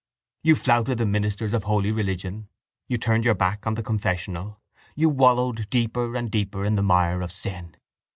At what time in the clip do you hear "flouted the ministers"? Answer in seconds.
0.55-1.53